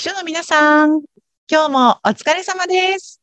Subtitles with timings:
[0.00, 1.02] 秘書の皆さん、
[1.46, 3.20] 今日もお疲れ様です。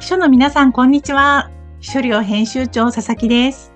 [0.00, 1.48] 秘書の皆さん、こんにちは。
[1.78, 3.72] 秘書寮編集長、佐々木です。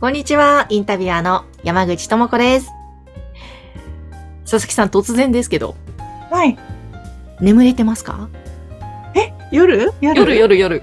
[0.00, 2.70] こんにちは、インタビュアーの山口智子です。
[4.42, 5.74] 佐々木さん、突然ですけど、
[6.30, 6.56] はい。
[7.40, 8.28] 眠れてますか？
[9.50, 9.92] 夜？
[10.00, 10.20] 夜？
[10.20, 10.82] 夜夜夜。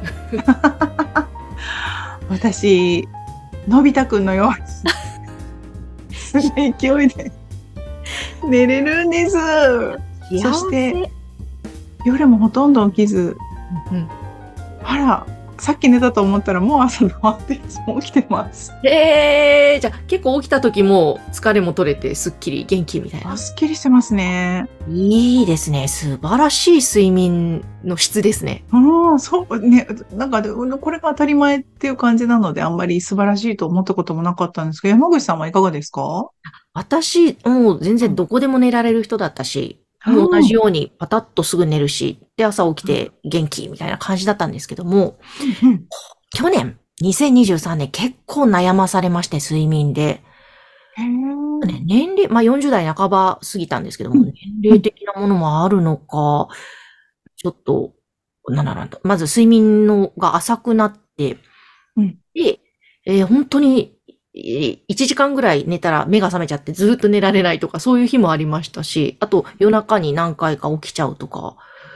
[2.28, 3.07] 私、
[3.68, 4.54] のび太くんのよ
[6.09, 7.31] うに、すごい勢いで
[8.48, 9.38] 寝れるんです。
[10.41, 11.12] そして、
[12.05, 13.38] 夜もほとんど起きず、
[13.91, 14.09] うん。
[14.84, 15.27] あら、
[15.63, 18.73] さっき寝たと思ったらもう朝終わっても起きてます。
[18.84, 23.38] えー、じゃあ結構起きた時も疲れも取れてすっきり元気みたいなあ。
[23.38, 24.67] すっきりしてますね。
[24.89, 25.88] いいですね。
[25.88, 28.66] 素晴らしい睡眠の質ですね。
[28.73, 29.88] うん、そうね。
[30.12, 36.27] なんか、これが当たり前っていう感じなので、あんまり素晴らしいと思ったこともなかったんですけど、山口さんはいかがですか？
[36.73, 45.18] 私、もう全然どこでも寝られる人だったし、もう同じようにパタッとすぐ寝るし、で、朝起きて元気みたいな感じだったんですけども、
[45.64, 45.86] うんうん。
[46.36, 50.22] 去年、2023年結構悩まされまして、睡眠で。
[51.66, 54.26] ね、年齢、まあ40代半ば過ぎたんですけども、うん。
[54.26, 56.50] 年齢的なものもあるのか、
[57.38, 57.94] ちょっと、
[58.48, 61.38] なんだろまず睡眠のが浅くなって、
[61.98, 62.20] うん。
[62.34, 62.59] で、
[63.06, 64.03] えー本当に、えー
[64.36, 71.56] 1時間ぐらい寝たら目が覚めちゃってずっと寝られないとか、そういう日もありましたし、あと夜中に何回か起きちゃうとか、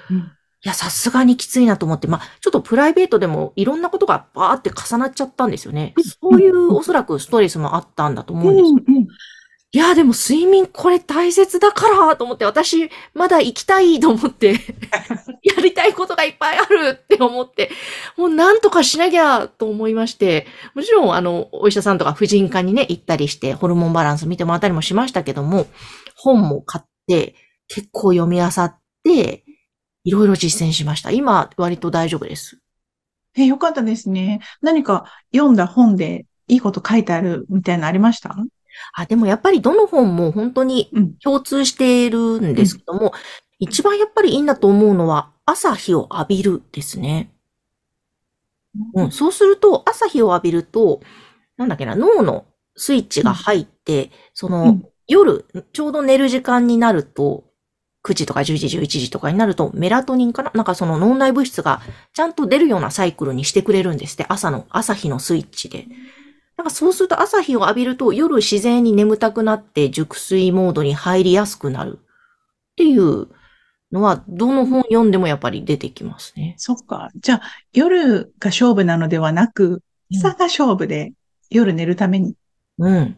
[0.09, 0.17] うん。
[0.17, 5.93] いや、さすがにきついなと思って、まあ、ちょっとプライベートでもいろんなことがバーって重なっちゃったんですよね。
[6.21, 9.07] そういうおそらくストレスもあったんだと思うんですようんうん
[9.77, 14.53] いや、でも睡眠これ大切だからと思って、私まだ生きたいと思って、
[15.43, 17.69] やりたいことがいっぱいあるって思って、
[18.17, 25.67] もうなんとかしなきゃと思いまして、もちろんあの、お医者さんとか婦人科にね、行ったりして、ホルモンバランス見てもらったりもしましたけども、
[26.15, 27.35] 本も買って、
[27.67, 29.43] 結構読み漁って、
[30.03, 31.11] いろいろ実践しました。
[31.11, 32.57] 今、割と大丈夫です。
[33.35, 34.39] え、よかったですね。
[34.61, 38.35] 何か読んだ本でいいこと書いてあるみたいなのありました？
[38.93, 43.13] あ、でもやっぱりどの本も本当にうん共通しているんですけども、
[43.59, 47.33] 一番やっぱりいいんだと思うのは朝日を浴びるですね。
[48.93, 51.01] うん、そうすると朝日を浴びると、
[51.57, 52.45] なんだっけな、脳の
[52.75, 57.45] スイッチが入って、その、うん夜、ちょうど寝る時間になると、
[58.03, 60.51] 9時とか10時、11時とかになると、メラトニンかな？
[60.53, 61.81] なんかその脳内物質が
[62.13, 64.25] ちゃんと出るようなサイクルにしてくれるんですって。
[64.27, 65.87] 朝の、朝日のスイッチで。
[66.57, 73.27] なんかそうすると朝日を浴びると夜自然に眠たくなって熟睡モードに入りやすくなるっていう
[73.91, 76.55] のは、どの本読んでもやっぱり出てきますね。
[76.57, 77.09] そっか。
[77.15, 77.41] じゃあ、
[77.73, 81.13] 夜が勝負なのではなく、朝が勝負で
[81.49, 82.35] 夜寝るために。
[82.79, 83.17] うん。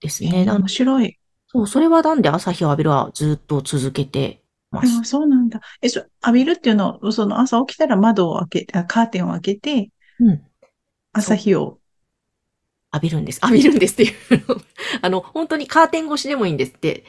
[0.00, 0.42] ですね。
[0.46, 1.18] えー面白い。
[1.48, 5.04] そう、それはなんで朝日を浴びるはずっと続けてまあす。
[5.04, 5.60] そうなんだ。
[5.82, 9.90] え、そ、浴びるっていうのは、その朝起きたら窓を開け、あカーテンを開けて、
[10.20, 10.42] うん。
[11.12, 11.79] 朝日を。
[12.92, 13.40] 浴びるんです。
[13.42, 14.12] 浴びるんですっていう。
[15.02, 17.04] あの、本当にカーテン越しでもいいんですって。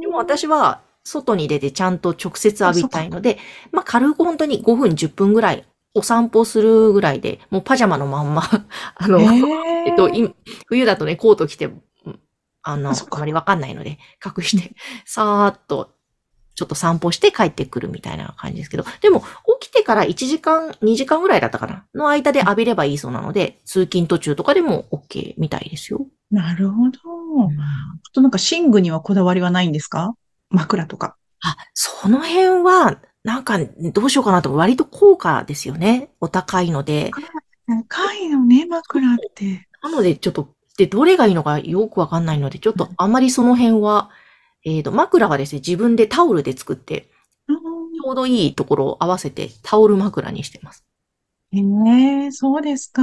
[0.00, 3.38] でも私は外に出てちゃんと直接浴びたいので、
[3.72, 5.64] まあ軽く本当に5分10分ぐらい
[5.94, 8.42] お散歩するぐらいで、もうパジャマのまんま、
[8.96, 10.34] あの、ええっと、い
[10.66, 11.70] 冬だとね、コート着て、う
[12.10, 12.20] ん
[12.62, 14.74] あの、あまりわかんないので、隠して、
[15.04, 15.94] さーっと、
[16.60, 19.22] ちょっと散歩して帰ってくるみたいな感じですけど、でも、
[19.60, 26.06] 起きてから1時間、2時間ぐらいだったかなの間で浴びればいいそうなので、通勤途中とかでも OK みたいですよ。
[26.30, 26.98] なるほど。
[26.98, 30.14] あとなんか寝具にはこだわりはないんですか？
[30.50, 31.16] 枕とか。
[31.42, 36.10] あ、その辺は、なんか、どうしようかなと、割と高価ですよね。
[36.20, 37.10] お高いので。
[37.88, 39.66] 高いのね、枕って。
[39.82, 44.10] なので、ちょっと、で、どれがいいのかよくわかんないので、ちょっとあまりその辺は、
[44.64, 47.10] えっ、と、枕はですね、自分でタオルで作って、
[47.48, 50.84] うんちょうどいいところを合わせてタオル枕にしてます。
[51.52, 51.58] え
[52.26, 53.02] えそうですか。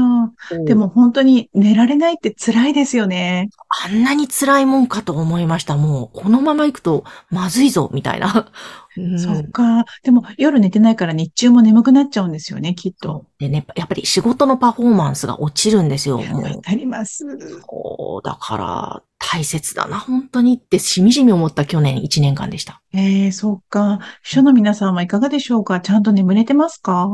[0.65, 3.49] でも本当に寝られないって辛いですよね。
[3.85, 5.75] あんなに辛いもんかと思いました。
[5.75, 8.49] もう、このまま行くとまずいぞ、みたいな。
[8.97, 9.85] うんそっか。
[10.03, 13.25] でも夜寝てないから日中も眠くなっちゃうんですよね、きっと。
[13.39, 16.17] でね、やっぱり仕事のパフォーマンスが落ちるんですよ。
[16.17, 16.23] わ
[16.61, 17.25] かります。
[17.67, 22.81] そう、だから、大切だな、本当にってしみじみ思った去年1年間でした。
[22.93, 23.99] ええそっか。
[24.23, 25.81] 秘書の皆さんはいかがでしょうか？
[25.81, 27.09] ちゃんと眠れてますか？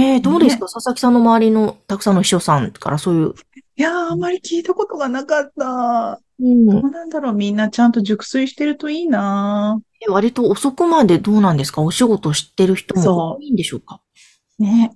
[0.00, 3.34] ええどうですか、佐々木さんの周りのたくさんの秘書さんからそういう。
[3.76, 6.20] いやー、あんまり聞いたことがなかった。
[6.40, 11.80] うんどうなんだろうみんなちゃんと熟睡してるといいな割と遅くまでどうなんですか？
[11.80, 14.00] お仕事してる人も多いんでしょうか？
[14.58, 14.90] ね。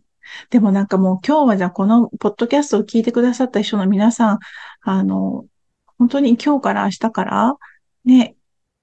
[0.50, 4.38] でもなんかもう今日はじゃあこのポッドキャストを聞いてくださった人の皆さん、
[4.82, 5.46] あの、
[5.96, 7.54] 本当に今日から明日から、
[8.04, 8.34] ね、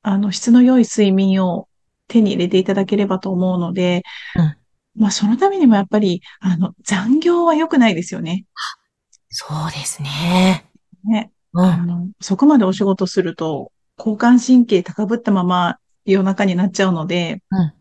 [0.01, 1.67] あの、質の良い睡眠を
[2.07, 4.03] 手に入れていただければと思うので、
[4.35, 4.55] うん
[4.97, 8.45] まあそのためにもやっぱり、あの、残業は良くないですよね。
[9.37, 10.65] そうですね。
[11.03, 11.29] ね。
[11.51, 11.65] うん。
[11.65, 17.73] あの、そこまでお仕事すると、交感神経高ぶったまま夜中になっちゃうので、うん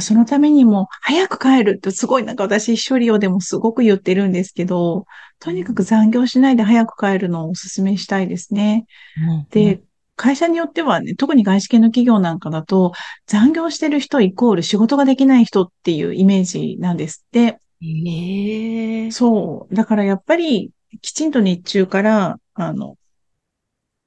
[0.00, 5.06] そのためにも、早く帰るってすごいなんか私、一人用でもすごく言ってるんですけど、
[5.40, 8.84] とにかく残業しないで早く帰るのをお勧めしたいですね。
[9.16, 9.80] うんで、
[10.14, 12.92] 会社によってはね、特に外資系の企業なんかだと、
[13.26, 17.58] 残業してる人イコール仕事ができない人っていうイメージなんですって。
[17.82, 19.74] ええそう。
[19.74, 22.96] だからやっぱり、きちんと日中から、あの、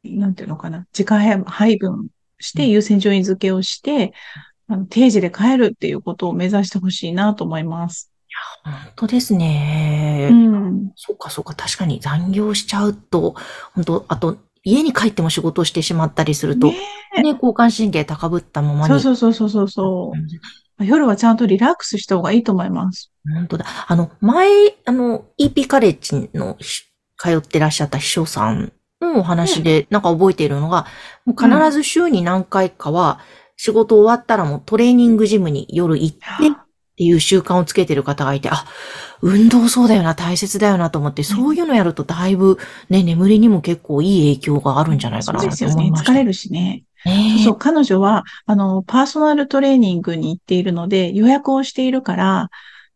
[0.04, 2.08] なんていうのかな、時間配分
[2.40, 4.14] して優先順位付けをして、
[4.68, 8.12] あの定時で帰るっていうことを目指してほしいなと思います。
[8.64, 10.30] 本当ですね。
[10.32, 10.92] うん。
[10.96, 11.54] そうか、そうか。
[11.54, 13.36] 確かに残業しちゃうと、
[13.74, 16.78] 本当あと、家に帰っても仕事をしてしまったりすると、ね
[17.24, 19.02] ね、交感神経高ぶったままに。
[19.02, 20.18] そうそうそうそうそう。
[20.84, 23.12] 夜はちゃんとリラックスした方がいいと思います。
[23.34, 23.66] 本当だ。
[23.88, 24.48] あの、前、
[24.86, 30.88] あの、EP カレッジのし通ってらっしゃった秘書さんのお話で、なんか覚えているのが、
[31.26, 33.20] もう必ず週に何回かは、
[33.58, 36.52] 仕事終わったらもうトレーニングジムに夜行ってっ
[36.98, 38.66] ていう習慣をつけてる方がいて、あ、
[39.22, 42.58] 運動そうだよな、大切だよなと思って、そういうのやるとだいぶ
[42.90, 45.76] ね、眠りにも結構いい影響があるんじゃないかそうなとですよね。
[45.76, 46.12] 思いました。
[46.12, 46.84] 疲れるしね。
[47.06, 52.50] ねそうそう、彼女は、あの、パーソナルトレーニングに行っているので、予約をしているから、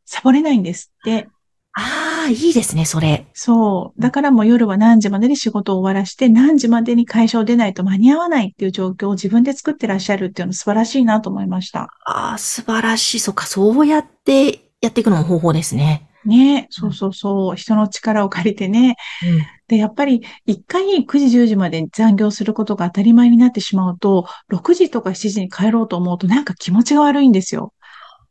[0.06, 1.28] サボれないんですって。
[1.74, 3.28] ああ、いいですね、それ。
[3.34, 4.02] そう。
[4.02, 11.90] だからもう夜は何時までに仕事を終わらして、何時までに会社を出ないと間に合わないっていう状況を自分で作ってらっしゃるっていうのは素晴らしいなと思いました。
[12.06, 13.20] ああ、素晴らしい。
[13.20, 16.08] そっか、そうやってやっていくのも方法ですね。
[16.24, 17.56] ねそうそうそう。
[17.56, 18.96] 人の力を借りてね。
[19.24, 19.55] うん。
[19.68, 27.74] で、やっぱり一回9時10時まで残業することが当たり前になってしまうと、6時とか7時に帰ろうと思うとなんか気持ちが悪いんですよ。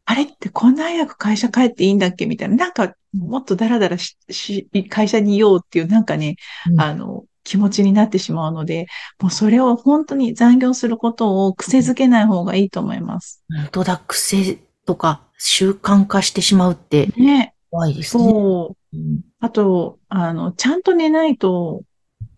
[0.07, 2.57] あれってこんな早く会社帰っていいんだっけみたいな。
[2.57, 6.37] なんかもっとダラダラし、し会社にいようっていうなんかね、
[6.71, 8.87] うんあの、気持ちになってしまうので、
[9.21, 13.43] もうそれを本当に残業することを癖づけない方がいいと思います。
[13.49, 17.55] 本当だ、癖とか習慣化してしまうってね。
[17.71, 18.25] 怖いですね。
[18.25, 18.97] そう。
[18.97, 21.83] うんあと、あの、ちゃんと寝ないと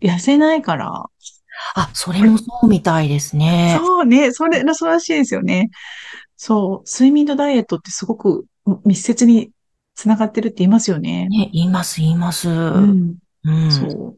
[0.01, 1.05] 痩せないから。
[1.73, 3.79] あ、それもそうみたいですね。
[3.79, 4.33] そうね。
[4.33, 5.69] それ、そうらしいですよね。
[6.35, 6.89] そう。
[6.89, 8.45] 睡眠とダイエットってすごく
[8.83, 9.51] 密接に
[9.95, 11.29] つながってるって言いますよね。
[11.29, 12.49] ね、言います、言います。
[12.49, 12.51] う。
[12.51, 13.71] うんん。
[13.71, 14.17] そう。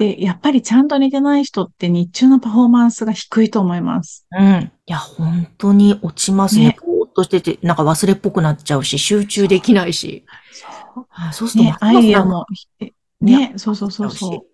[0.00, 4.26] で、やっぱりちゃんと寝てない人って日中のパフォーマンスが低いと思います。
[4.36, 4.72] うん。
[4.84, 6.70] いや、本当に落ちますね。
[6.70, 10.24] ねぼーっとしてて、なんか忘れっぽくなっちゃうし、集中できないし。
[10.50, 10.73] そう。
[11.10, 12.46] あそうするとね、アイデアも、
[12.80, 14.46] えね、そうそうそううそ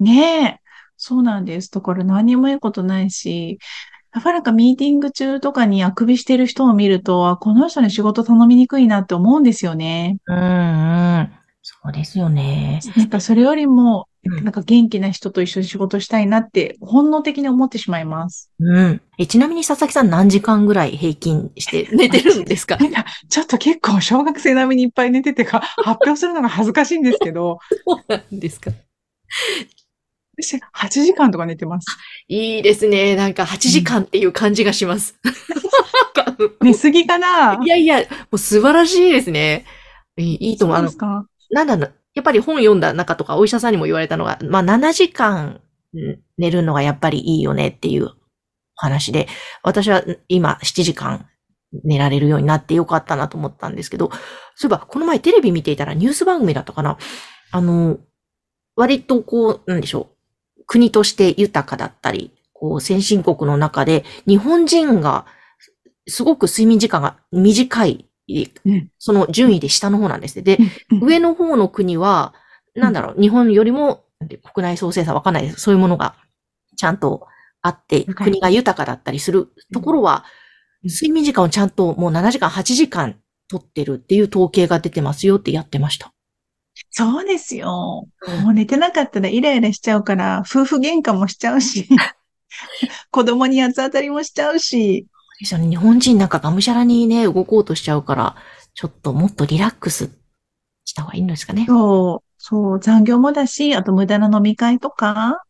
[0.00, 0.04] う。
[0.04, 0.60] ねえ、
[0.96, 1.70] そうなんです。
[1.70, 3.58] だから何にもいいことないし、
[4.14, 10.18] やっぱなんかミーティング中とかにあくびしてる人を見ると、あこの人に仕事頼みにくいなって思うんですよね。
[10.26, 10.40] うんう
[11.22, 11.32] ん。
[11.62, 12.80] そうですよね。
[12.96, 18.52] なんかそれよりも、うんなんか元気な人と一緒に仕事したいなって本能的に思ってしまいます。
[18.60, 19.00] うん。
[19.18, 22.76] え、ちなみに佐々木さん何時間ぐらい平均して寝てるんですか？
[22.82, 28.70] なんかちょっと結構小学生並みにいっぱい寝ててか、発表するのが恥ずかしいんですけど、 そうなんですか
[30.40, 31.86] 私8時間とか寝てます。
[32.28, 33.16] いいですね。
[33.16, 35.16] なんか8時間っていう感じがします。
[36.60, 37.60] 寝すぎかな？
[37.64, 39.64] いやいや、もう素晴らしいですね。
[40.16, 40.76] いいいいと思う。
[40.76, 41.26] あのそうです、か？
[41.50, 45.60] なんだろう、やっぱり本読んだ中とかお医者さんにも言われたのが、まあ7時間
[45.94, 46.20] うん。
[46.38, 48.10] 寝るのがやっぱりいいよねっていう
[48.74, 49.28] 話で、
[49.62, 51.28] 私は今7時間
[51.84, 54.10] 寝られるようになってよかったなと思ったんですけど、
[54.54, 56.98] そういえばこの前テレビ見ていたらニュース番組だったかな。
[57.50, 57.98] あの、
[58.74, 60.08] 割とこう、なんでしょ
[60.58, 65.26] う、国として豊かだったり、こう先進国の中で日本人が
[66.06, 68.11] すごく睡眠時間が短い、うん
[68.98, 70.42] その順位で下の方なんですね。
[70.42, 70.58] で、
[70.90, 72.34] うん上の方の国は、
[72.74, 74.04] なんだろう、日本よりも
[74.54, 75.60] 国内総生産わかんないです。
[75.60, 76.14] そういうものが
[76.76, 77.26] ちゃんと
[77.60, 80.42] あって、はい国が豊かだったりするところは、うん
[80.84, 83.14] 睡眠時間をちゃんともう7時間、8時間
[83.46, 86.12] 取ってるっていう統計が出てますよってやってました。
[86.90, 88.08] そうですよ。
[88.26, 91.86] うんもう寝てなかったらイライラしちゃうから、夫婦喧嘩もしちゃうし、
[93.10, 95.06] 子供に八つ当たりもしちゃうし、
[95.42, 95.68] ですよね。
[95.68, 98.36] 日本人なんかがむしゃらにね、動こうとしちゃうから、
[98.74, 100.10] ちょっともっとリラックス
[100.84, 101.66] した方がいいんですかね。
[101.66, 105.42] そう、そう、残業もだし、あと無駄な飲み会とか、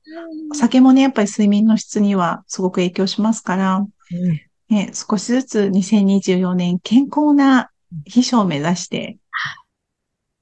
[0.50, 7.70] お酒もね、やっぱり睡眠の質にはすごく影響しますから、うんね、少しずつ2024年健康な
[8.06, 9.18] 秘書を目指して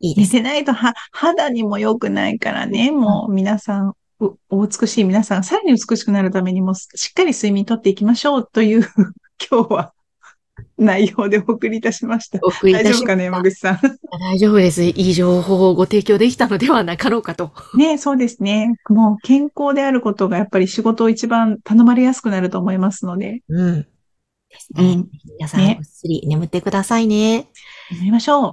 [0.00, 0.30] 寝いいです。
[0.30, 8.87] てないとは肌にも良くないからね、もう皆さん、うお美しい皆さん、さらに美しくなるためにも、しっかり睡眠とっていきましょうという、
[9.50, 9.92] 今日は
[10.76, 12.38] 内容でお送りいたしました。
[12.42, 13.80] お送りい大たしました丈夫かね、山口さん？
[14.20, 14.82] 大丈夫です。
[14.82, 17.52] いい情報をご提供できたのではなかろうかと。
[17.75, 18.75] ね、そうですね。
[18.88, 23.82] もう健康であることがやっぱり仕事を一番頼まれやすくなると思いますので、うん。
[23.82, 23.88] で
[24.59, 24.85] すね。
[24.85, 27.37] うん、皆さん、ねぐっすり眠ってくださいね。
[27.37, 27.44] や
[28.02, 28.52] りましょう。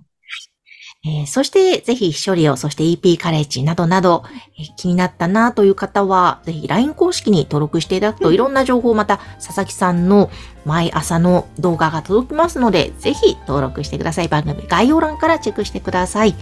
[1.08, 4.24] えーそして、ぜひ、処理を、そして EP カレッジなどなど、
[4.60, 10.30] えー気になったなという方は、ぜひ LINE 公式に登録していただくと、うんいろんな情報、また、佐々木さんの
[10.66, 14.28] 毎朝の動画が届きますので、ぜひ登録してください。
[14.28, 16.36] 番組概要欄からチェックしてください。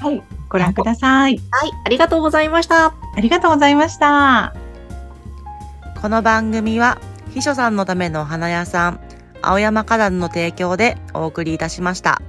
[0.00, 0.22] はい。
[0.48, 1.38] ご覧ください。
[1.50, 2.86] はい、ありがとうございました。
[2.86, 4.54] ありがとうございました。
[6.00, 6.98] この番組は
[7.34, 9.00] 秘書さんのためのお花屋さん
[9.42, 12.22] 青山花壇の提供でお送りいたしました。